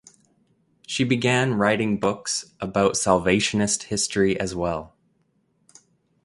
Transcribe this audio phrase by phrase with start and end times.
[0.87, 4.95] She began writing books about Salvationist history as well.